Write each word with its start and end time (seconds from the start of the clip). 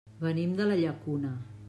Venim 0.21 0.55
de 0.61 0.67
la 0.71 0.79
Llacuna. 0.79 1.35